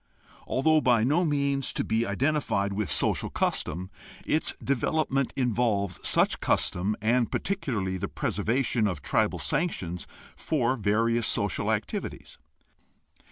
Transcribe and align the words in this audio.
Although 0.47 0.81
by 0.81 1.03
no 1.03 1.23
means 1.23 1.71
to 1.73 1.83
be 1.83 2.07
identified 2.07 2.73
with 2.73 2.89
social 2.89 3.29
custom, 3.29 3.91
its 4.25 4.55
develop 4.63 5.11
ment 5.11 5.31
involves 5.35 5.99
such 6.01 6.39
custom, 6.39 6.95
and 7.03 7.31
particularly 7.31 7.97
the 7.97 8.09
preser 8.09 8.43
vation 8.45 8.89
of 8.89 9.03
tribal 9.03 9.37
sanctions 9.37 10.07
for 10.35 10.75
various 10.75 11.27
social 11.27 11.71
activities. 11.71 12.39